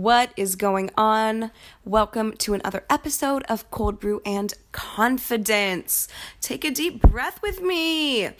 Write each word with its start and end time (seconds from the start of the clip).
What 0.00 0.32
is 0.34 0.56
going 0.56 0.88
on? 0.96 1.50
Welcome 1.84 2.32
to 2.38 2.54
another 2.54 2.84
episode 2.88 3.42
of 3.50 3.70
Cold 3.70 4.00
Brew 4.00 4.22
and 4.24 4.54
Confidence. 4.72 6.08
Take 6.40 6.64
a 6.64 6.70
deep 6.70 7.02
breath 7.02 7.42
with 7.42 7.60
me. 7.60 8.24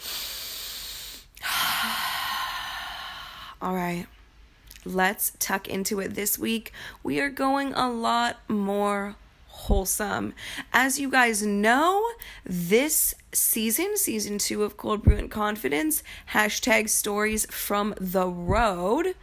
All 3.60 3.74
right, 3.74 4.06
let's 4.86 5.32
tuck 5.38 5.68
into 5.68 6.00
it 6.00 6.14
this 6.14 6.38
week. 6.38 6.72
We 7.02 7.20
are 7.20 7.28
going 7.28 7.74
a 7.74 7.90
lot 7.90 8.38
more 8.48 9.16
wholesome. 9.48 10.32
As 10.72 10.98
you 10.98 11.10
guys 11.10 11.42
know, 11.42 12.08
this 12.42 13.14
season, 13.32 13.98
season 13.98 14.38
two 14.38 14.62
of 14.62 14.78
Cold 14.78 15.02
Brew 15.02 15.16
and 15.16 15.30
Confidence, 15.30 16.02
hashtag 16.32 16.88
stories 16.88 17.44
from 17.50 17.94
the 18.00 18.26
road, 18.26 19.14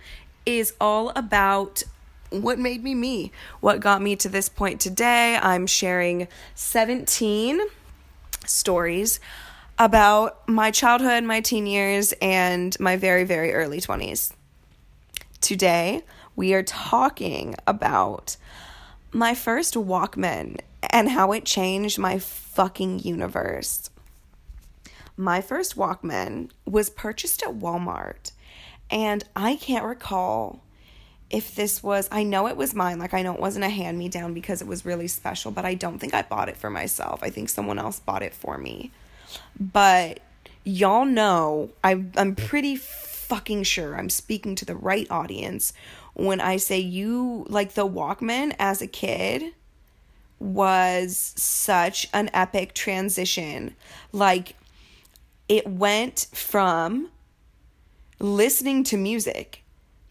is 0.45 0.75
all 0.79 1.11
about 1.15 1.81
what 2.29 2.59
made 2.59 2.83
me 2.83 2.95
me, 2.95 3.31
what 3.59 3.79
got 3.79 4.01
me 4.01 4.15
to 4.17 4.29
this 4.29 4.49
point 4.49 4.81
today. 4.81 5.37
I'm 5.41 5.67
sharing 5.67 6.27
17 6.55 7.61
stories 8.45 9.19
about 9.79 10.47
my 10.47 10.71
childhood, 10.71 11.23
my 11.23 11.41
teen 11.41 11.67
years, 11.67 12.13
and 12.21 12.77
my 12.79 12.95
very, 12.95 13.23
very 13.23 13.53
early 13.53 13.79
20s. 13.79 14.33
Today, 15.39 16.01
we 16.35 16.53
are 16.53 16.63
talking 16.63 17.55
about 17.65 18.37
my 19.11 19.33
first 19.33 19.75
Walkman 19.75 20.59
and 20.89 21.09
how 21.09 21.31
it 21.31 21.45
changed 21.45 21.99
my 21.99 22.19
fucking 22.19 22.99
universe. 22.99 23.89
My 25.15 25.41
first 25.41 25.75
Walkman 25.75 26.51
was 26.65 26.89
purchased 26.89 27.41
at 27.43 27.55
Walmart, 27.55 28.31
and 28.89 29.23
I 29.35 29.55
can't 29.55 29.85
recall 29.85 30.63
if 31.29 31.55
this 31.55 31.83
was, 31.83 32.07
I 32.11 32.23
know 32.23 32.47
it 32.47 32.55
was 32.55 32.73
mine, 32.73 32.99
like 32.99 33.13
I 33.13 33.21
know 33.21 33.33
it 33.33 33.39
wasn't 33.39 33.65
a 33.65 33.69
hand 33.69 33.97
me 33.97 34.07
down 34.07 34.33
because 34.33 34.61
it 34.61 34.67
was 34.67 34.85
really 34.85 35.07
special, 35.07 35.51
but 35.51 35.65
I 35.65 35.73
don't 35.73 35.99
think 35.99 36.13
I 36.13 36.21
bought 36.21 36.49
it 36.49 36.57
for 36.57 36.69
myself. 36.69 37.21
I 37.21 37.29
think 37.29 37.49
someone 37.49 37.79
else 37.79 37.99
bought 37.99 38.23
it 38.23 38.33
for 38.33 38.57
me. 38.57 38.91
But 39.59 40.21
y'all 40.63 41.05
know, 41.05 41.71
I, 41.83 42.03
I'm 42.15 42.35
pretty 42.35 42.77
fucking 42.77 43.63
sure 43.63 43.97
I'm 43.97 44.09
speaking 44.09 44.55
to 44.55 44.65
the 44.65 44.75
right 44.75 45.09
audience 45.11 45.73
when 46.13 46.39
I 46.39 46.57
say 46.57 46.79
you 46.79 47.45
like 47.49 47.73
the 47.73 47.87
Walkman 47.87 48.55
as 48.57 48.81
a 48.81 48.87
kid 48.87 49.53
was 50.39 51.33
such 51.35 52.07
an 52.13 52.29
epic 52.33 52.73
transition. 52.73 53.75
Like 54.13 54.55
it 55.49 55.67
went 55.67 56.27
from 56.31 57.09
listening 58.19 58.83
to 58.85 58.97
music 58.97 59.63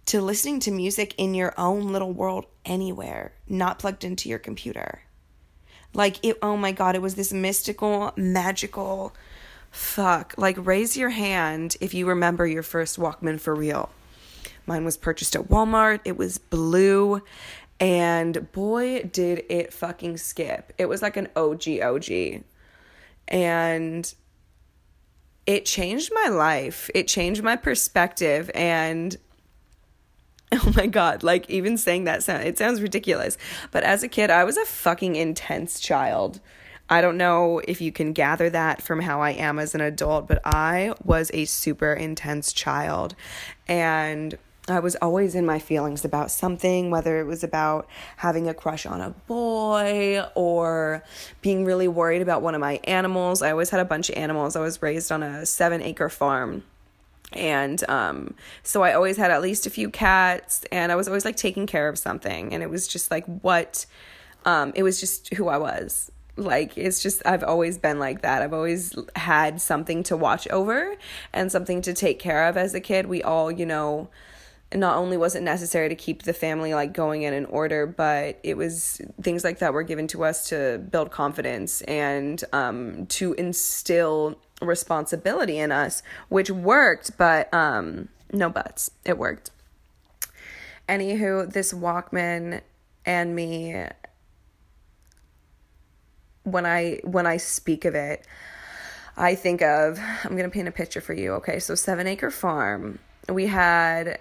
to 0.06 0.20
listening 0.20 0.60
to 0.60 0.70
music 0.70 1.14
in 1.18 1.34
your 1.34 1.52
own 1.58 1.92
little 1.92 2.12
world 2.12 2.46
anywhere, 2.64 3.32
not 3.48 3.78
plugged 3.78 4.04
into 4.04 4.28
your 4.28 4.38
computer. 4.38 5.02
Like 5.92 6.24
it 6.24 6.38
oh 6.42 6.56
my 6.56 6.72
god, 6.72 6.94
it 6.94 7.02
was 7.02 7.14
this 7.14 7.32
mystical, 7.32 8.12
magical 8.16 9.14
fuck. 9.70 10.34
Like 10.36 10.56
raise 10.58 10.96
your 10.96 11.10
hand 11.10 11.76
if 11.80 11.94
you 11.94 12.06
remember 12.06 12.46
your 12.46 12.62
first 12.62 12.98
Walkman 12.98 13.40
for 13.40 13.54
real. 13.54 13.90
Mine 14.66 14.84
was 14.84 14.96
purchased 14.96 15.36
at 15.36 15.48
Walmart. 15.48 16.00
It 16.04 16.16
was 16.16 16.38
blue. 16.38 17.22
And 17.78 18.50
boy, 18.52 19.02
did 19.04 19.44
it 19.48 19.72
fucking 19.72 20.16
skip. 20.16 20.72
It 20.78 20.86
was 20.86 21.02
like 21.02 21.16
an 21.16 21.28
OG 21.36 21.80
OG. 21.82 22.42
And 23.28 24.14
it 25.46 25.64
changed 25.64 26.10
my 26.12 26.28
life. 26.28 26.90
It 26.94 27.06
changed 27.06 27.42
my 27.42 27.56
perspective. 27.56 28.50
And 28.54 29.16
oh 30.52 30.72
my 30.76 30.86
God, 30.86 31.22
like 31.22 31.48
even 31.50 31.76
saying 31.76 32.04
that 32.04 32.22
sound, 32.22 32.44
it 32.44 32.58
sounds 32.58 32.80
ridiculous. 32.80 33.36
But 33.72 33.82
as 33.82 34.02
a 34.02 34.08
kid, 34.08 34.30
I 34.30 34.44
was 34.44 34.56
a 34.56 34.64
fucking 34.64 35.16
intense 35.16 35.80
child. 35.80 36.40
I 36.88 37.00
don't 37.00 37.16
know 37.16 37.60
if 37.66 37.80
you 37.80 37.90
can 37.90 38.12
gather 38.12 38.48
that 38.50 38.80
from 38.80 39.00
how 39.00 39.20
I 39.20 39.30
am 39.30 39.58
as 39.58 39.74
an 39.74 39.80
adult, 39.80 40.28
but 40.28 40.40
I 40.44 40.94
was 41.04 41.32
a 41.34 41.44
super 41.46 41.92
intense 41.92 42.52
child. 42.52 43.16
And 43.66 44.38
I 44.68 44.78
was 44.80 44.96
always 44.96 45.34
in 45.34 45.46
my 45.46 45.58
feelings 45.58 46.04
about 46.04 46.30
something, 46.30 46.90
whether 46.90 47.20
it 47.20 47.24
was 47.24 47.42
about 47.42 47.88
having 48.16 48.48
a 48.48 48.54
crush 48.54 48.86
on 48.86 49.00
a 49.00 49.10
boy 49.10 50.24
or 50.34 51.02
being 51.40 51.64
really 51.64 51.88
worried 51.88 52.22
about 52.22 52.42
one 52.42 52.54
of 52.54 52.60
my 52.60 52.80
animals. 52.84 53.42
I 53.42 53.50
always 53.50 53.70
had 53.70 53.80
a 53.80 53.84
bunch 53.84 54.08
of 54.08 54.16
animals. 54.16 54.54
I 54.54 54.60
was 54.60 54.80
raised 54.80 55.10
on 55.10 55.22
a 55.22 55.44
seven 55.44 55.82
acre 55.82 56.08
farm. 56.08 56.62
And 57.32 57.88
um, 57.88 58.34
so 58.62 58.82
I 58.82 58.92
always 58.92 59.16
had 59.16 59.30
at 59.30 59.42
least 59.42 59.66
a 59.66 59.70
few 59.70 59.90
cats, 59.90 60.64
and 60.70 60.92
I 60.92 60.96
was 60.96 61.08
always 61.08 61.24
like 61.24 61.36
taking 61.36 61.66
care 61.66 61.88
of 61.88 61.98
something. 61.98 62.54
And 62.54 62.62
it 62.62 62.70
was 62.70 62.86
just 62.86 63.10
like 63.10 63.26
what, 63.26 63.86
um, 64.44 64.72
it 64.74 64.82
was 64.82 65.00
just 65.00 65.34
who 65.34 65.48
I 65.48 65.58
was 65.58 66.10
like 66.36 66.76
it's 66.76 67.02
just 67.02 67.22
I've 67.24 67.42
always 67.42 67.78
been 67.78 67.98
like 67.98 68.22
that. 68.22 68.42
I've 68.42 68.52
always 68.52 68.94
had 69.16 69.60
something 69.60 70.02
to 70.04 70.16
watch 70.16 70.46
over 70.48 70.94
and 71.32 71.50
something 71.50 71.82
to 71.82 71.94
take 71.94 72.18
care 72.18 72.46
of 72.48 72.56
as 72.56 72.74
a 72.74 72.80
kid. 72.80 73.06
We 73.06 73.22
all, 73.22 73.50
you 73.50 73.66
know, 73.66 74.10
not 74.74 74.96
only 74.96 75.16
was 75.16 75.34
it 75.34 75.42
necessary 75.42 75.88
to 75.88 75.94
keep 75.94 76.24
the 76.24 76.32
family 76.32 76.74
like 76.74 76.92
going 76.92 77.22
in 77.22 77.32
an 77.32 77.46
order, 77.46 77.86
but 77.86 78.38
it 78.42 78.56
was 78.56 79.00
things 79.22 79.44
like 79.44 79.60
that 79.60 79.72
were 79.72 79.82
given 79.82 80.06
to 80.08 80.24
us 80.24 80.48
to 80.50 80.78
build 80.90 81.10
confidence 81.10 81.82
and 81.82 82.42
um, 82.52 83.06
to 83.06 83.32
instill 83.34 84.38
responsibility 84.60 85.58
in 85.58 85.72
us, 85.72 86.02
which 86.28 86.50
worked, 86.50 87.16
but 87.18 87.52
um, 87.52 88.08
no 88.32 88.48
buts. 88.48 88.90
It 89.04 89.18
worked. 89.18 89.50
Anywho, 90.88 91.52
this 91.52 91.72
Walkman 91.72 92.60
and 93.04 93.34
me 93.34 93.86
when 96.46 96.64
I 96.64 97.00
when 97.02 97.26
I 97.26 97.36
speak 97.38 97.84
of 97.84 97.94
it, 97.94 98.24
I 99.16 99.34
think 99.34 99.62
of 99.62 99.98
I'm 100.24 100.36
gonna 100.36 100.48
paint 100.48 100.68
a 100.68 100.72
picture 100.72 101.00
for 101.00 101.12
you. 101.12 101.32
Okay, 101.34 101.58
so 101.58 101.74
seven 101.74 102.06
acre 102.06 102.30
farm. 102.30 103.00
We 103.28 103.46
had 103.46 104.20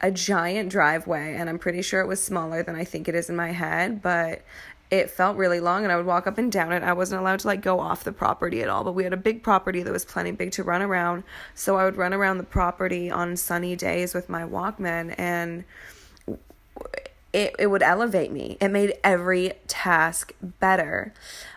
a 0.00 0.10
giant 0.10 0.70
driveway, 0.70 1.34
and 1.34 1.48
I'm 1.48 1.58
pretty 1.58 1.82
sure 1.82 2.00
it 2.00 2.06
was 2.06 2.22
smaller 2.22 2.62
than 2.62 2.74
I 2.74 2.84
think 2.84 3.08
it 3.08 3.14
is 3.14 3.28
in 3.28 3.36
my 3.36 3.52
head, 3.52 4.02
but 4.02 4.42
it 4.90 5.10
felt 5.10 5.36
really 5.36 5.60
long 5.60 5.82
and 5.82 5.92
I 5.92 5.96
would 5.96 6.06
walk 6.06 6.26
up 6.26 6.38
and 6.38 6.50
down 6.50 6.72
it. 6.72 6.82
I 6.82 6.92
wasn't 6.92 7.20
allowed 7.20 7.40
to 7.40 7.46
like 7.46 7.60
go 7.60 7.80
off 7.80 8.04
the 8.04 8.12
property 8.12 8.62
at 8.62 8.68
all, 8.68 8.84
but 8.84 8.92
we 8.92 9.04
had 9.04 9.12
a 9.12 9.18
big 9.18 9.42
property 9.42 9.82
that 9.82 9.92
was 9.92 10.04
plenty 10.04 10.30
big 10.30 10.52
to 10.52 10.62
run 10.62 10.82
around. 10.82 11.24
So 11.54 11.76
I 11.76 11.84
would 11.84 11.96
run 11.96 12.14
around 12.14 12.38
the 12.38 12.44
property 12.44 13.10
on 13.10 13.36
sunny 13.36 13.74
days 13.74 14.14
with 14.14 14.28
my 14.28 14.42
Walkman 14.42 15.14
and 15.18 15.64
it 17.32 17.54
it 17.58 17.66
would 17.66 17.82
elevate 17.82 18.30
me. 18.30 18.56
It 18.60 18.68
made 18.68 18.94
every 19.02 19.52
task 19.66 20.32
better. 20.40 21.12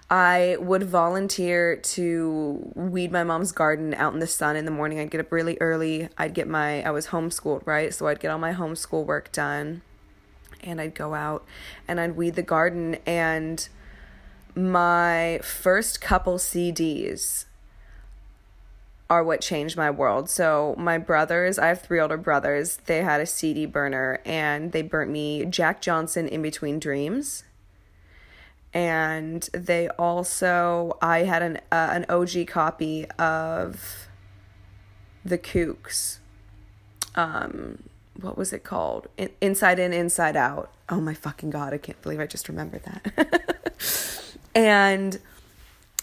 I 0.10 0.58
would 0.60 0.84
volunteer 0.84 1.76
to 1.76 2.72
weed 2.74 3.12
my 3.12 3.24
mom's 3.24 3.52
garden 3.52 3.94
out 3.94 4.14
in 4.14 4.20
the 4.20 4.28
sun 4.28 4.56
in 4.56 4.66
the 4.66 4.72
morning. 4.72 5.00
I'd 5.00 5.12
get 5.12 5.22
up 5.22 5.32
really 5.32 5.56
early. 5.62 6.10
I'd 6.18 6.34
get 6.34 6.48
my, 6.48 6.82
I 6.82 6.90
was 6.90 7.08
homeschooled, 7.08 7.68
right? 7.68 7.94
So 7.94 8.08
I'd 8.08 8.20
get 8.20 8.32
all 8.32 8.40
my 8.40 8.54
homeschool 8.54 9.06
work 9.06 9.32
done 9.32 9.84
and 10.64 10.80
I'd 10.80 10.96
go 10.96 11.14
out 11.14 11.46
and 11.88 12.00
I'd 12.00 12.16
weed 12.16 12.36
the 12.36 12.44
garden. 12.44 12.98
And 13.06 13.68
my 14.56 15.40
first 15.44 16.02
couple 16.02 16.36
CDs 16.38 17.46
are 19.10 19.24
what 19.24 19.42
changed 19.42 19.76
my 19.76 19.90
world. 19.90 20.30
So, 20.30 20.76
my 20.78 20.98
brothers, 20.98 21.58
I 21.58 21.68
have 21.68 21.82
three 21.82 22.00
older 22.00 22.18
brothers, 22.18 22.78
they 22.86 23.02
had 23.02 23.22
a 23.22 23.26
CD 23.26 23.66
burner 23.66 24.22
and 24.26 24.72
they 24.72 24.84
burnt 24.84 25.10
me 25.10 25.46
Jack 25.46 25.82
Johnson 25.82 26.28
in 26.28 26.42
Between 26.42 26.80
Dreams 26.80 27.44
and 28.74 29.50
they 29.52 29.90
also 29.90 30.98
I 31.02 31.20
had 31.20 31.42
an 31.42 31.58
uh, 31.72 31.90
an 31.92 32.06
OG 32.10 32.48
copy 32.48 33.06
of 33.18 34.08
the 35.26 35.38
Kooks. 35.38 36.20
Um, 37.16 37.84
what 38.22 38.38
was 38.38 38.54
it 38.54 38.64
called? 38.64 39.08
In- 39.18 39.32
Inside 39.42 39.80
In, 39.80 39.94
Inside 39.94 40.36
Out. 40.36 40.72
Oh 40.90 41.02
my 41.02 41.14
fucking 41.14 41.50
god! 41.50 41.74
I 41.74 41.78
can't 41.78 42.02
believe 42.02 42.20
I 42.20 42.26
just 42.26 42.50
remembered 42.50 42.84
that. 42.84 43.76
and 44.56 45.20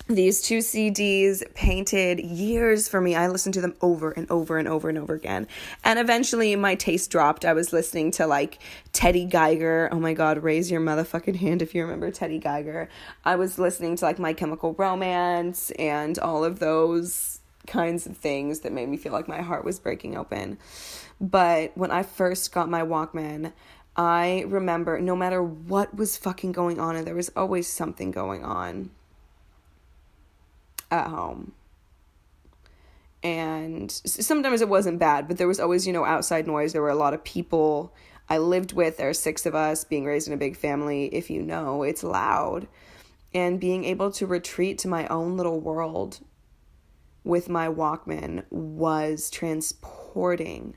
these 0.08 0.40
two 0.40 0.58
CDs 0.58 1.42
painted 1.54 2.20
years 2.20 2.86
for 2.86 3.00
me. 3.00 3.16
I 3.16 3.26
listened 3.26 3.54
to 3.54 3.60
them 3.60 3.74
over 3.80 4.12
and 4.12 4.30
over 4.30 4.56
and 4.56 4.68
over 4.68 4.88
and 4.88 4.96
over 4.98 5.14
again. 5.14 5.48
And 5.82 5.98
eventually 5.98 6.54
my 6.54 6.76
taste 6.76 7.10
dropped. 7.10 7.44
I 7.44 7.52
was 7.54 7.72
listening 7.72 8.12
to 8.12 8.26
like 8.26 8.60
Teddy 8.92 9.24
Geiger. 9.24 9.88
Oh 9.90 9.98
my 9.98 10.14
God, 10.14 10.44
raise 10.44 10.70
your 10.70 10.80
motherfucking 10.80 11.36
hand 11.36 11.60
if 11.60 11.74
you 11.74 11.82
remember 11.82 12.12
Teddy 12.12 12.38
Geiger. 12.38 12.88
I 13.24 13.34
was 13.34 13.58
listening 13.58 13.96
to 13.96 14.04
like 14.04 14.20
My 14.20 14.32
Chemical 14.32 14.74
Romance 14.74 15.72
and 15.72 16.18
all 16.20 16.44
of 16.44 16.60
those 16.60 17.40
kinds 17.66 18.06
of 18.06 18.16
things 18.16 18.60
that 18.60 18.72
made 18.72 18.88
me 18.88 18.96
feel 18.96 19.12
like 19.12 19.26
my 19.26 19.42
heart 19.42 19.64
was 19.64 19.80
breaking 19.80 20.16
open. 20.16 20.56
But 21.20 21.76
when 21.76 21.90
I 21.90 22.02
first 22.02 22.52
got 22.52 22.68
my 22.68 22.82
Walkman, 22.82 23.52
I 23.96 24.44
remember 24.46 25.00
no 25.00 25.16
matter 25.16 25.42
what 25.42 25.96
was 25.96 26.16
fucking 26.16 26.52
going 26.52 26.78
on, 26.78 26.96
and 26.96 27.06
there 27.06 27.14
was 27.14 27.30
always 27.34 27.66
something 27.66 28.10
going 28.10 28.44
on 28.44 28.90
at 30.90 31.08
home. 31.08 31.52
And 33.22 33.90
sometimes 33.90 34.60
it 34.60 34.68
wasn't 34.68 34.98
bad, 34.98 35.26
but 35.26 35.38
there 35.38 35.48
was 35.48 35.58
always, 35.58 35.86
you 35.86 35.92
know, 35.92 36.04
outside 36.04 36.46
noise. 36.46 36.72
There 36.72 36.82
were 36.82 36.90
a 36.90 36.94
lot 36.94 37.14
of 37.14 37.24
people 37.24 37.92
I 38.28 38.38
lived 38.38 38.72
with. 38.72 38.98
There 38.98 39.08
are 39.08 39.14
six 39.14 39.46
of 39.46 39.54
us, 39.54 39.84
being 39.84 40.04
raised 40.04 40.28
in 40.28 40.34
a 40.34 40.36
big 40.36 40.56
family. 40.56 41.06
If 41.06 41.30
you 41.30 41.42
know, 41.42 41.82
it's 41.82 42.04
loud. 42.04 42.68
And 43.34 43.58
being 43.58 43.84
able 43.84 44.12
to 44.12 44.26
retreat 44.26 44.78
to 44.78 44.88
my 44.88 45.06
own 45.08 45.36
little 45.36 45.60
world 45.60 46.20
with 47.24 47.48
my 47.48 47.68
Walkman 47.68 48.44
was 48.50 49.30
transporting. 49.30 50.76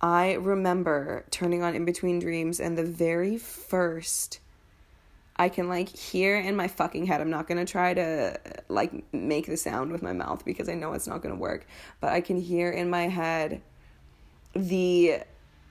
I 0.00 0.34
remember 0.34 1.24
turning 1.30 1.62
on 1.62 1.74
In 1.74 1.84
Between 1.84 2.18
Dreams, 2.18 2.60
and 2.60 2.78
the 2.78 2.84
very 2.84 3.36
first 3.36 4.40
I 5.38 5.48
can 5.48 5.68
like 5.68 5.88
hear 5.88 6.36
in 6.36 6.56
my 6.56 6.66
fucking 6.66 7.06
head. 7.06 7.20
I'm 7.20 7.30
not 7.30 7.46
gonna 7.46 7.64
try 7.64 7.94
to 7.94 8.38
like 8.68 8.92
make 9.12 9.46
the 9.46 9.56
sound 9.56 9.92
with 9.92 10.02
my 10.02 10.12
mouth 10.12 10.44
because 10.44 10.68
I 10.68 10.74
know 10.74 10.92
it's 10.94 11.06
not 11.06 11.22
gonna 11.22 11.36
work, 11.36 11.66
but 12.00 12.12
I 12.12 12.20
can 12.20 12.40
hear 12.40 12.70
in 12.70 12.90
my 12.90 13.08
head 13.08 13.62
the 14.54 15.20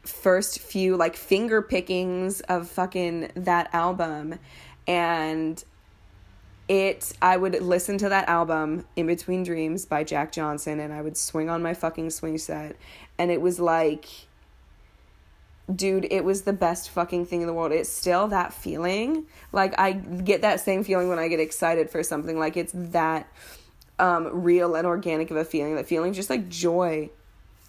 first 0.03 0.59
few 0.59 0.95
like 0.95 1.17
finger 1.17 1.61
pickings 1.61 2.39
of 2.41 2.69
fucking 2.69 3.31
that 3.35 3.69
album 3.73 4.39
and 4.87 5.61
it 6.67 7.13
I 7.21 7.37
would 7.37 7.61
listen 7.61 7.97
to 7.99 8.09
that 8.09 8.27
album 8.27 8.85
In 8.95 9.07
Between 9.07 9.43
Dreams 9.43 9.85
by 9.85 10.03
Jack 10.03 10.31
Johnson 10.31 10.79
and 10.79 10.93
I 10.93 11.01
would 11.01 11.17
swing 11.17 11.49
on 11.49 11.61
my 11.61 11.73
fucking 11.73 12.09
swing 12.09 12.37
set. 12.37 12.75
And 13.17 13.31
it 13.31 13.41
was 13.41 13.59
like 13.59 14.07
dude 15.73 16.07
it 16.11 16.23
was 16.23 16.43
the 16.43 16.53
best 16.53 16.89
fucking 16.89 17.25
thing 17.25 17.41
in 17.41 17.47
the 17.47 17.53
world. 17.53 17.71
It's 17.71 17.89
still 17.89 18.27
that 18.29 18.53
feeling. 18.53 19.25
Like 19.51 19.79
I 19.79 19.93
get 19.93 20.41
that 20.41 20.59
same 20.59 20.83
feeling 20.83 21.07
when 21.09 21.19
I 21.19 21.27
get 21.29 21.39
excited 21.39 21.89
for 21.89 22.03
something. 22.03 22.37
Like 22.37 22.57
it's 22.57 22.73
that 22.75 23.27
um 23.99 24.43
real 24.43 24.75
and 24.75 24.85
organic 24.85 25.31
of 25.31 25.37
a 25.37 25.45
feeling. 25.45 25.75
That 25.75 25.87
feeling 25.87 26.13
just 26.13 26.29
like 26.29 26.49
joy. 26.49 27.09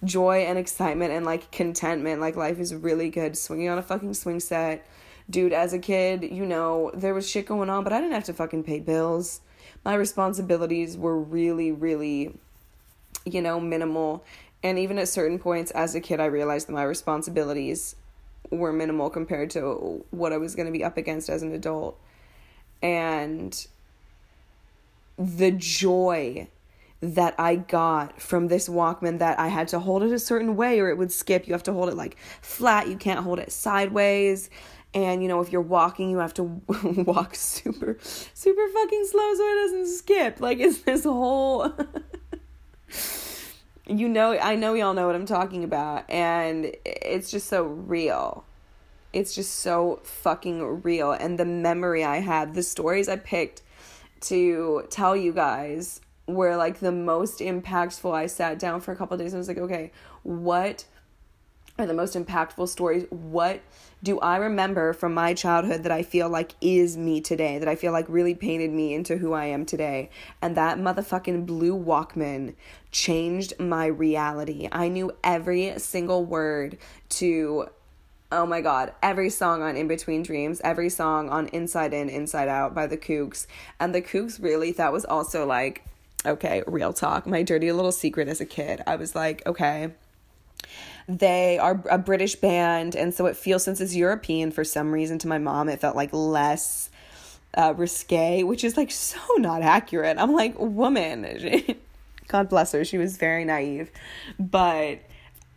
Joy 0.04 0.44
and 0.44 0.58
excitement 0.58 1.12
and 1.12 1.24
like 1.24 1.50
contentment. 1.52 2.20
Like 2.20 2.36
life 2.36 2.58
is 2.58 2.74
really 2.74 3.10
good. 3.10 3.38
Swinging 3.38 3.68
on 3.68 3.78
a 3.78 3.82
fucking 3.82 4.14
swing 4.14 4.40
set 4.40 4.84
dude, 5.30 5.52
as 5.52 5.72
a 5.72 5.78
kid, 5.78 6.22
you 6.24 6.46
know, 6.46 6.90
there 6.94 7.14
was 7.14 7.28
shit 7.28 7.46
going 7.46 7.70
on, 7.70 7.84
but 7.84 7.92
I 7.92 8.00
didn't 8.00 8.14
have 8.14 8.24
to 8.24 8.34
fucking 8.34 8.64
pay 8.64 8.80
bills. 8.80 9.40
My 9.84 9.94
responsibilities 9.94 10.96
were 10.96 11.18
really, 11.18 11.72
really, 11.72 12.34
you 13.24 13.42
know, 13.42 13.60
minimal. 13.60 14.24
And 14.62 14.78
even 14.78 14.98
at 14.98 15.08
certain 15.08 15.38
points 15.38 15.70
as 15.72 15.94
a 15.94 16.00
kid, 16.00 16.20
I 16.20 16.26
realized 16.26 16.68
that 16.68 16.72
my 16.72 16.82
responsibilities 16.82 17.94
were 18.50 18.72
minimal 18.72 19.10
compared 19.10 19.50
to 19.50 20.04
what 20.10 20.32
I 20.32 20.38
was 20.38 20.54
going 20.54 20.66
to 20.66 20.72
be 20.72 20.82
up 20.82 20.96
against 20.96 21.28
as 21.28 21.42
an 21.42 21.52
adult. 21.52 21.98
And 22.82 23.66
the 25.18 25.50
joy 25.50 26.48
that 27.00 27.34
I 27.38 27.56
got 27.56 28.20
from 28.20 28.48
this 28.48 28.68
Walkman 28.68 29.20
that 29.20 29.38
I 29.38 29.48
had 29.48 29.68
to 29.68 29.78
hold 29.78 30.02
it 30.02 30.10
a 30.10 30.18
certain 30.18 30.56
way 30.56 30.80
or 30.80 30.88
it 30.88 30.98
would 30.98 31.12
skip. 31.12 31.46
You 31.46 31.52
have 31.52 31.62
to 31.64 31.72
hold 31.72 31.88
it 31.88 31.96
like 31.96 32.16
flat, 32.40 32.88
you 32.88 32.96
can't 32.96 33.20
hold 33.20 33.38
it 33.38 33.52
sideways 33.52 34.50
and 34.94 35.22
you 35.22 35.28
know 35.28 35.40
if 35.40 35.52
you're 35.52 35.60
walking 35.60 36.10
you 36.10 36.18
have 36.18 36.34
to 36.34 36.42
walk 37.06 37.34
super 37.34 37.96
super 38.00 38.68
fucking 38.72 39.06
slow 39.06 39.34
so 39.34 39.42
it 39.42 39.54
doesn't 39.54 39.86
skip. 39.86 40.40
Like 40.40 40.58
it's 40.58 40.78
this 40.78 41.04
whole 41.04 41.72
you 43.86 44.08
know 44.08 44.38
i 44.38 44.54
know 44.54 44.74
y'all 44.74 44.94
know 44.94 45.06
what 45.06 45.14
i'm 45.14 45.26
talking 45.26 45.64
about. 45.64 46.08
And 46.10 46.74
it's 46.84 47.30
just 47.30 47.48
so 47.48 47.64
real. 47.64 48.44
It's 49.12 49.34
just 49.34 49.56
so 49.56 50.00
fucking 50.04 50.82
real. 50.82 51.12
And 51.12 51.38
the 51.38 51.44
memory 51.44 52.04
i 52.04 52.18
have 52.18 52.54
the 52.54 52.62
stories 52.62 53.08
i 53.08 53.16
picked 53.16 53.62
to 54.20 54.84
tell 54.90 55.16
you 55.16 55.32
guys 55.32 56.00
were 56.26 56.56
like 56.56 56.80
the 56.80 56.92
most 56.92 57.38
impactful. 57.38 58.12
I 58.12 58.26
sat 58.26 58.58
down 58.58 58.80
for 58.80 58.92
a 58.92 58.96
couple 58.96 59.16
days 59.16 59.32
and 59.32 59.38
was 59.38 59.48
like 59.48 59.58
okay 59.58 59.92
what 60.22 60.84
are 61.78 61.86
the 61.86 61.94
most 61.94 62.14
impactful 62.14 62.68
stories 62.68 63.06
what 63.10 63.60
do 64.02 64.18
I 64.20 64.36
remember 64.36 64.92
from 64.92 65.14
my 65.14 65.34
childhood 65.34 65.82
that 65.84 65.92
I 65.92 66.02
feel 66.02 66.28
like 66.28 66.54
is 66.60 66.96
me 66.96 67.20
today, 67.20 67.58
that 67.58 67.68
I 67.68 67.74
feel 67.74 67.92
like 67.92 68.06
really 68.08 68.34
painted 68.34 68.70
me 68.70 68.94
into 68.94 69.16
who 69.16 69.32
I 69.32 69.46
am 69.46 69.66
today. 69.66 70.10
And 70.40 70.56
that 70.56 70.78
motherfucking 70.78 71.46
blue 71.46 71.76
Walkman 71.76 72.54
changed 72.92 73.58
my 73.58 73.86
reality. 73.86 74.68
I 74.70 74.88
knew 74.88 75.12
every 75.24 75.78
single 75.78 76.24
word 76.24 76.78
to 77.10 77.68
oh 78.30 78.44
my 78.44 78.60
god, 78.60 78.92
every 79.02 79.30
song 79.30 79.62
on 79.62 79.74
In 79.74 79.88
Between 79.88 80.22
Dreams, 80.22 80.60
every 80.62 80.90
song 80.90 81.30
on 81.30 81.46
Inside 81.48 81.94
In, 81.94 82.10
Inside 82.10 82.46
Out 82.46 82.74
by 82.74 82.86
the 82.86 82.98
Kooks. 82.98 83.46
And 83.80 83.94
the 83.94 84.02
Kooks 84.02 84.40
really, 84.40 84.70
that 84.72 84.92
was 84.92 85.06
also 85.06 85.46
like, 85.46 85.82
okay, 86.26 86.62
real 86.66 86.92
talk, 86.92 87.26
my 87.26 87.42
dirty 87.42 87.72
little 87.72 87.90
secret 87.90 88.28
as 88.28 88.40
a 88.40 88.46
kid. 88.46 88.82
I 88.86 88.96
was 88.96 89.14
like, 89.14 89.44
okay 89.46 89.92
they 91.08 91.58
are 91.58 91.82
a 91.90 91.98
British 91.98 92.36
band, 92.36 92.94
and 92.94 93.14
so 93.14 93.26
it 93.26 93.36
feels 93.36 93.64
since 93.64 93.80
it's 93.80 93.94
European 93.94 94.50
for 94.50 94.64
some 94.64 94.92
reason 94.92 95.18
to 95.20 95.28
my 95.28 95.38
mom, 95.38 95.68
it 95.68 95.80
felt 95.80 95.96
like 95.96 96.10
less 96.12 96.90
uh, 97.56 97.72
risque, 97.76 98.42
which 98.42 98.62
is 98.62 98.76
like 98.76 98.90
so 98.90 99.18
not 99.38 99.62
accurate. 99.62 100.18
I'm 100.18 100.32
like, 100.32 100.58
woman, 100.58 101.26
God 102.28 102.48
bless 102.48 102.72
her, 102.72 102.84
she 102.84 102.98
was 102.98 103.16
very 103.16 103.44
naive, 103.44 103.90
but 104.38 104.98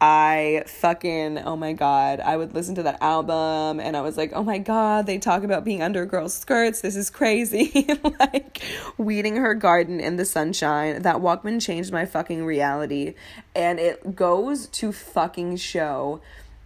I 0.03 0.63
fucking, 0.65 1.37
oh 1.37 1.55
my 1.55 1.73
God, 1.73 2.21
I 2.21 2.35
would 2.35 2.55
listen 2.55 2.73
to 2.73 2.83
that 2.83 2.99
album 3.03 3.79
and 3.79 3.95
I 3.95 4.01
was 4.01 4.17
like, 4.17 4.31
oh 4.33 4.41
my 4.41 4.57
God, 4.57 5.05
they 5.05 5.19
talk 5.19 5.43
about 5.43 5.63
being 5.63 5.83
under 5.83 6.07
girls' 6.07 6.33
skirts. 6.33 6.81
This 6.81 6.95
is 6.95 7.11
crazy. 7.11 7.87
like, 8.19 8.63
weeding 8.97 9.35
her 9.35 9.53
garden 9.53 9.99
in 9.99 10.15
the 10.15 10.25
sunshine. 10.25 11.03
That 11.03 11.17
Walkman 11.17 11.61
changed 11.61 11.93
my 11.93 12.05
fucking 12.05 12.43
reality. 12.43 13.13
And 13.55 13.79
it 13.79 14.15
goes 14.15 14.65
to 14.67 14.91
fucking 14.91 15.57
show 15.57 16.19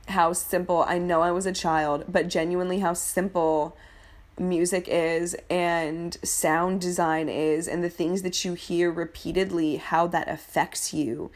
how 0.07 0.31
simple, 0.31 0.85
I 0.87 0.97
know 0.97 1.21
I 1.21 1.31
was 1.31 1.45
a 1.45 1.51
child, 1.51 2.05
but 2.07 2.29
genuinely 2.29 2.79
how 2.79 2.93
simple 2.93 3.75
music 4.39 4.87
is 4.87 5.35
and 5.49 6.15
sound 6.23 6.79
design 6.79 7.27
is 7.27 7.67
and 7.67 7.83
the 7.83 7.89
things 7.89 8.21
that 8.21 8.45
you 8.45 8.53
hear 8.53 8.89
repeatedly, 8.91 9.75
how 9.75 10.07
that 10.07 10.29
affects 10.29 10.93
you. 10.93 11.31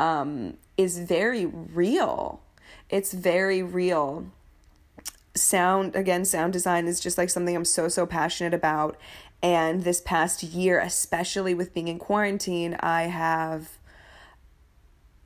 Um, 0.00 0.56
is 0.76 0.98
very 0.98 1.44
real. 1.44 2.40
It's 2.88 3.12
very 3.12 3.62
real. 3.62 4.26
Sound, 5.34 5.94
again, 5.94 6.24
sound 6.24 6.52
design 6.52 6.86
is 6.86 7.00
just 7.00 7.18
like 7.18 7.30
something 7.30 7.54
I'm 7.54 7.64
so, 7.64 7.88
so 7.88 8.06
passionate 8.06 8.54
about. 8.54 8.96
And 9.42 9.84
this 9.84 10.00
past 10.00 10.42
year, 10.42 10.80
especially 10.80 11.54
with 11.54 11.74
being 11.74 11.88
in 11.88 11.98
quarantine, 11.98 12.76
I 12.80 13.04
have 13.04 13.78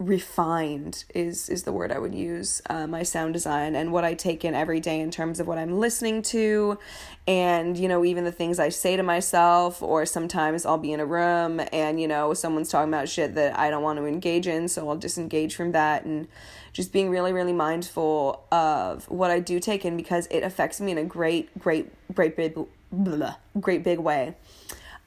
refined 0.06 1.04
is 1.14 1.48
is 1.48 1.62
the 1.62 1.72
word 1.72 1.90
I 1.90 1.98
would 1.98 2.14
use 2.14 2.60
uh, 2.68 2.86
my 2.86 3.02
sound 3.02 3.32
design 3.32 3.74
and 3.74 3.92
what 3.92 4.04
I 4.04 4.14
take 4.14 4.44
in 4.44 4.54
every 4.54 4.80
day 4.80 5.00
in 5.00 5.10
terms 5.10 5.40
of 5.40 5.46
what 5.46 5.58
I'm 5.58 5.78
listening 5.78 6.22
to. 6.22 6.78
And 7.26 7.76
you 7.78 7.88
know 7.88 8.04
even 8.04 8.24
the 8.24 8.32
things 8.32 8.58
I 8.58 8.68
say 8.68 8.96
to 8.96 9.02
myself 9.02 9.82
or 9.82 10.04
sometimes 10.06 10.66
I'll 10.66 10.78
be 10.78 10.92
in 10.92 11.00
a 11.00 11.06
room 11.06 11.60
and 11.72 12.00
you 12.00 12.08
know 12.08 12.34
someone's 12.34 12.70
talking 12.70 12.92
about 12.92 13.08
shit 13.08 13.34
that 13.34 13.58
I 13.58 13.70
don't 13.70 13.82
want 13.82 13.98
to 13.98 14.06
engage 14.06 14.46
in 14.46 14.68
so 14.68 14.88
I'll 14.88 14.96
disengage 14.96 15.54
from 15.54 15.72
that 15.72 16.04
and 16.04 16.28
just 16.72 16.92
being 16.92 17.10
really 17.10 17.32
really 17.32 17.52
mindful 17.52 18.44
of 18.52 19.08
what 19.10 19.30
I 19.30 19.40
do 19.40 19.58
take 19.58 19.84
in 19.84 19.96
because 19.96 20.26
it 20.30 20.42
affects 20.42 20.80
me 20.80 20.92
in 20.92 20.98
a 20.98 21.04
great 21.04 21.58
great 21.58 21.90
great 22.14 22.36
big 22.36 22.58
blah, 22.92 23.36
great 23.60 23.82
big 23.82 23.98
way 23.98 24.34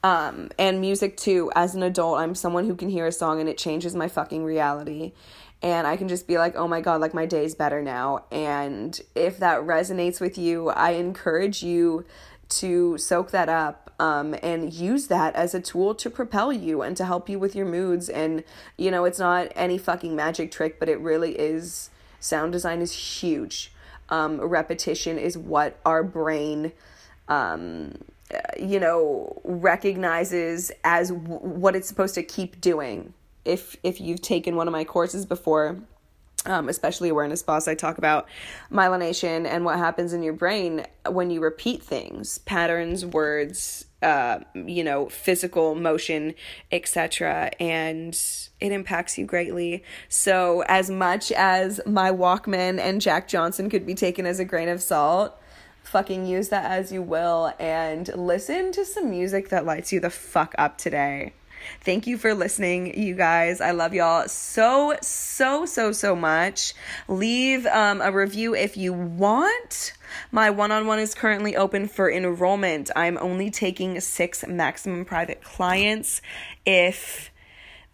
um, 0.02 0.50
and 0.58 0.80
music 0.80 1.16
too. 1.16 1.50
As 1.54 1.74
an 1.74 1.82
adult, 1.82 2.18
I'm 2.18 2.34
someone 2.34 2.66
who 2.66 2.74
can 2.74 2.88
hear 2.88 3.06
a 3.06 3.12
song 3.12 3.40
and 3.40 3.48
it 3.48 3.58
changes 3.58 3.94
my 3.94 4.08
fucking 4.08 4.44
reality. 4.44 5.12
And 5.60 5.86
I 5.86 5.96
can 5.96 6.06
just 6.06 6.28
be 6.28 6.38
like, 6.38 6.54
oh 6.54 6.68
my 6.68 6.80
God, 6.80 7.00
like 7.00 7.14
my 7.14 7.26
day's 7.26 7.54
better 7.54 7.82
now. 7.82 8.24
And 8.30 8.98
if 9.14 9.38
that 9.38 9.60
resonates 9.60 10.20
with 10.20 10.38
you, 10.38 10.68
I 10.68 10.90
encourage 10.90 11.62
you 11.64 12.04
to 12.50 12.96
soak 12.96 13.32
that 13.32 13.48
up 13.48 13.92
um, 13.98 14.36
and 14.42 14.72
use 14.72 15.08
that 15.08 15.34
as 15.34 15.54
a 15.54 15.60
tool 15.60 15.94
to 15.96 16.08
propel 16.08 16.52
you 16.52 16.82
and 16.82 16.96
to 16.96 17.04
help 17.04 17.28
you 17.28 17.38
with 17.38 17.56
your 17.56 17.66
moods. 17.66 18.08
And, 18.08 18.44
you 18.76 18.90
know, 18.92 19.04
it's 19.04 19.18
not 19.18 19.50
any 19.56 19.78
fucking 19.78 20.14
magic 20.14 20.52
trick, 20.52 20.78
but 20.78 20.88
it 20.88 21.00
really 21.00 21.32
is. 21.32 21.90
Sound 22.20 22.52
design 22.52 22.80
is 22.80 22.92
huge. 22.92 23.72
Um, 24.08 24.40
repetition 24.40 25.18
is 25.18 25.36
what 25.36 25.78
our 25.84 26.02
brain 26.02 26.72
um, 27.28 27.98
you 28.58 28.80
know 28.80 29.40
recognizes 29.44 30.70
as 30.84 31.10
w- 31.10 31.38
what 31.38 31.74
it's 31.74 31.88
supposed 31.88 32.14
to 32.16 32.22
keep 32.22 32.60
doing. 32.60 33.14
If 33.44 33.76
if 33.82 34.00
you've 34.00 34.22
taken 34.22 34.56
one 34.56 34.68
of 34.68 34.72
my 34.72 34.84
courses 34.84 35.24
before 35.26 35.78
um, 36.46 36.68
especially 36.68 37.08
awareness 37.08 37.42
boss 37.42 37.66
i 37.66 37.74
talk 37.74 37.98
about 37.98 38.28
myelination 38.72 39.46
and 39.46 39.64
what 39.64 39.78
happens 39.78 40.12
in 40.12 40.22
your 40.22 40.32
brain 40.32 40.86
when 41.08 41.30
you 41.30 41.40
repeat 41.40 41.82
things 41.82 42.38
patterns 42.38 43.04
words 43.04 43.84
uh, 44.02 44.38
you 44.54 44.84
know 44.84 45.08
physical 45.08 45.74
motion 45.74 46.34
etc 46.70 47.50
and 47.58 48.14
it 48.60 48.72
impacts 48.72 49.16
you 49.16 49.24
greatly. 49.24 49.84
So 50.08 50.62
as 50.66 50.90
much 50.90 51.30
as 51.30 51.80
my 51.86 52.10
walkman 52.10 52.78
and 52.78 53.00
jack 53.00 53.28
johnson 53.28 53.68
could 53.68 53.84
be 53.84 53.94
taken 53.94 54.24
as 54.24 54.38
a 54.38 54.44
grain 54.44 54.68
of 54.68 54.80
salt 54.80 55.37
fucking 55.88 56.26
use 56.26 56.50
that 56.50 56.70
as 56.70 56.92
you 56.92 57.02
will 57.02 57.52
and 57.58 58.08
listen 58.14 58.72
to 58.72 58.84
some 58.84 59.10
music 59.10 59.48
that 59.48 59.64
lights 59.64 59.92
you 59.92 60.00
the 60.00 60.10
fuck 60.10 60.54
up 60.58 60.78
today. 60.78 61.32
Thank 61.80 62.06
you 62.06 62.18
for 62.18 62.34
listening, 62.34 62.98
you 62.98 63.14
guys. 63.14 63.60
I 63.60 63.72
love 63.72 63.94
y'all 63.94 64.28
so, 64.28 64.96
so, 65.02 65.66
so, 65.66 65.92
so 65.92 66.14
much. 66.14 66.74
Leave 67.08 67.66
um, 67.66 68.00
a 68.00 68.12
review 68.12 68.54
if 68.54 68.76
you 68.76 68.92
want. 68.92 69.92
My 70.30 70.50
one 70.50 70.70
on 70.70 70.86
one 70.86 70.98
is 70.98 71.14
currently 71.14 71.56
open 71.56 71.88
for 71.88 72.10
enrollment. 72.10 72.90
I'm 72.94 73.18
only 73.18 73.50
taking 73.50 74.00
six 74.00 74.46
maximum 74.46 75.04
private 75.04 75.42
clients. 75.42 76.22
If 76.64 77.30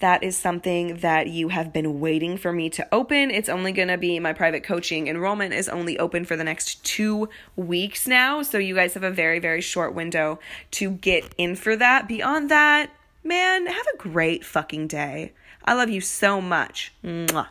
that 0.04 0.22
is 0.22 0.36
something 0.36 0.98
that 0.98 1.28
you 1.28 1.48
have 1.48 1.72
been 1.72 1.98
waiting 1.98 2.36
for 2.36 2.52
me 2.52 2.68
to 2.68 2.86
open. 2.92 3.30
It's 3.30 3.48
only 3.48 3.72
going 3.72 3.88
to 3.88 3.96
be 3.96 4.20
my 4.20 4.34
private 4.34 4.62
coaching 4.62 5.08
enrollment 5.08 5.54
is 5.54 5.66
only 5.66 5.98
open 5.98 6.26
for 6.26 6.36
the 6.36 6.44
next 6.44 6.84
two 6.84 7.30
weeks 7.56 8.06
now. 8.06 8.42
So 8.42 8.58
you 8.58 8.74
guys 8.74 8.92
have 8.92 9.02
a 9.02 9.10
very, 9.10 9.38
very 9.38 9.62
short 9.62 9.94
window 9.94 10.40
to 10.72 10.90
get 10.90 11.34
in 11.38 11.56
for 11.56 11.74
that. 11.76 12.06
Beyond 12.06 12.50
that, 12.50 12.90
man, 13.24 13.64
have 13.64 13.86
a 13.94 13.96
great 13.96 14.44
fucking 14.44 14.88
day. 14.88 15.32
I 15.64 15.72
love 15.72 15.88
you 15.88 16.02
so 16.02 16.38
much. 16.38 16.92
Mwah. 17.02 17.48